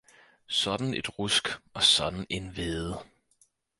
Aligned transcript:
sådant 0.47 0.95
et 0.95 1.19
rusk, 1.19 1.47
og 1.73 1.83
sådan 1.83 2.25
en 2.29 2.57
væde! 2.57 2.99